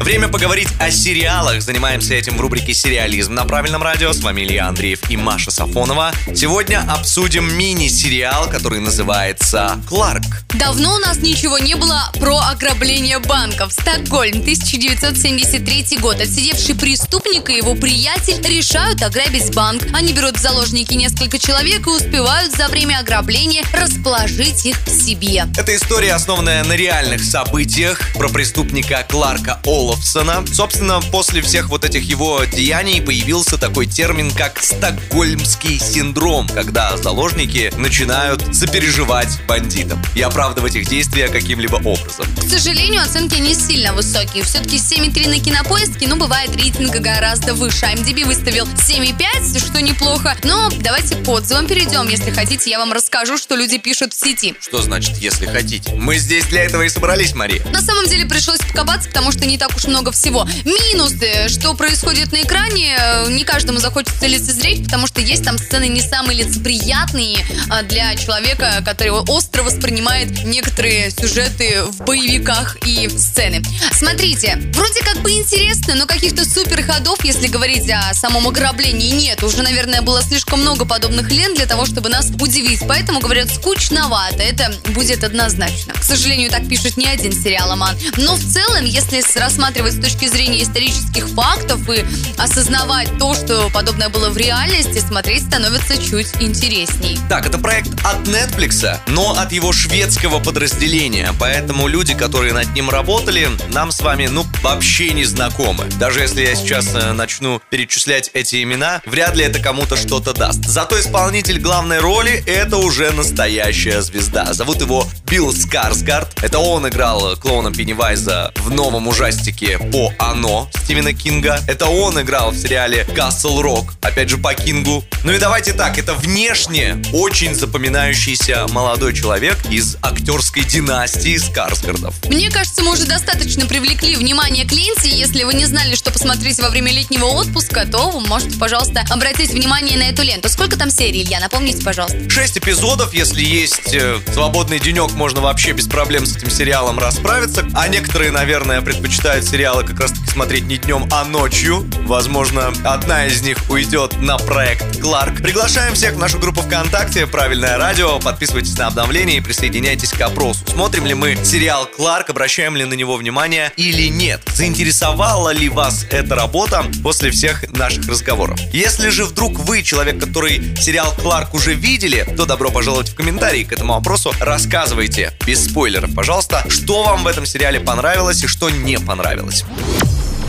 [0.00, 1.60] Время поговорить о сериалах.
[1.60, 4.12] Занимаемся этим в рубрике «Сериализм» на правильном радио.
[4.12, 6.12] С вами Илья Андреев и Маша Сафонова.
[6.34, 10.22] Сегодня обсудим мини-сериал, который называется «Кларк».
[10.54, 13.72] Давно у нас ничего не было про ограбление банков.
[13.72, 16.20] Стокгольм, 1973 год.
[16.20, 19.82] Отсидевший преступник и его приятель решают ограбить банк.
[19.92, 25.44] Они берут в заложники несколько человек и успевают за время ограбления расположить их к себе.
[25.56, 30.44] Это история, основанная на реальных событиях про преступника Кларка Олафсона.
[30.52, 37.72] Собственно, после всех вот этих его деяний появился такой термин, как «стокгольмский синдром», когда заложники
[37.76, 42.26] начинают сопереживать бандитам и оправдывать их действия каким-либо образом.
[42.36, 44.44] К сожалению, оценки не сильно высокие.
[44.44, 47.86] Все-таки 7,3 на кинопоиске, ну, бывает рейтинга гораздо выше.
[47.86, 50.36] IMDb выставил 7,5, что неплохо.
[50.44, 52.08] Но давайте к отзывам перейдем.
[52.08, 54.54] Если хотите, я вам расскажу, что люди пишут в сети.
[54.60, 55.94] Что значит, если хотите?
[55.94, 57.64] Мы здесь для этого и собрались, Мария.
[57.72, 60.46] На самом деле пришлось покопаться, потому что не так уж много всего.
[60.64, 65.86] Минусы, что происходит на экране, э, не каждому захочется лицезреть, потому что есть там сцены
[65.86, 67.38] не самые лицеприятные
[67.70, 73.62] а, для человека, который остро воспринимает некоторые сюжеты в боевиках и сцены.
[73.92, 79.42] Смотрите, вроде как бы интересно, но каких-то супер ходов, если говорить о самом ограблении, нет.
[79.44, 82.80] Уже, наверное, было слишком много подобных лент для того, чтобы нас удивить.
[82.88, 84.42] Поэтому, говорят, скучновато.
[84.42, 85.92] Это будет однозначно.
[85.94, 87.96] К сожалению, так пишет не один сериал Аман.
[88.16, 92.04] Но в целом, если рассматривать с точки зрения исторических фактов и
[92.38, 97.18] осознавать то, что подобное было в реальности, смотреть становится чуть интересней.
[97.28, 102.88] Так, это проект от Netflix, но от его шведского подразделения, поэтому люди, которые над ним
[102.88, 105.84] работали, нам с вами, ну, вообще не знакомы.
[105.98, 110.64] Даже если я сейчас э, начну перечислять эти имена, вряд ли это кому-то что-то даст.
[110.64, 114.54] Зато исполнитель главной роли— это уже настоящая звезда.
[114.54, 116.42] Зовут его Билл Скарсгард.
[116.42, 119.57] Это он играл клоуна Пеннивайза в новом ужастике
[119.92, 121.60] по «Оно» Стивена Кинга.
[121.66, 125.04] Это он играл в сериале «Касл Рок», опять же по Кингу.
[125.24, 132.14] Ну и давайте так, это внешне очень запоминающийся молодой человек из актерской династии Скарсгардов.
[132.26, 135.08] Мне кажется, мы уже достаточно привлекли внимание к ленте.
[135.08, 139.50] Если вы не знали, что посмотреть во время летнего отпуска, то вы можете, пожалуйста, обратить
[139.50, 140.48] внимание на эту ленту.
[140.48, 141.40] Сколько там серий, Илья?
[141.40, 142.30] Напомните, пожалуйста.
[142.30, 147.66] Шесть эпизодов, если есть э, свободный денек, можно вообще без проблем с этим сериалом расправиться.
[147.74, 151.88] А некоторые, наверное, предпочитают сериалы как раз таки смотреть не днем, а ночью.
[152.04, 155.40] Возможно, одна из них уйдет на проект Кларк.
[155.40, 158.18] Приглашаем всех в нашу группу ВКонтакте «Правильное радио».
[158.18, 160.60] Подписывайтесь на обновления и присоединяйтесь к опросу.
[160.66, 164.42] Смотрим ли мы сериал «Кларк», обращаем ли на него внимание или нет?
[164.54, 168.60] Заинтересовала ли вас эта работа после всех наших разговоров?
[168.74, 173.64] Если же вдруг вы человек, который сериал «Кларк» уже видели, то добро пожаловать в комментарии
[173.64, 174.34] к этому вопросу.
[174.40, 178.98] Рассказывайте, без спойлеров, пожалуйста, что вам в этом сериале понравилось и что не
[179.28, 179.64] понравилось.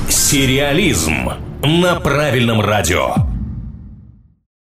[0.07, 1.31] Сериализм
[1.61, 3.28] на правильном радио.